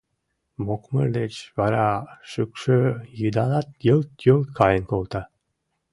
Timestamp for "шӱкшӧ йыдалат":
2.29-3.67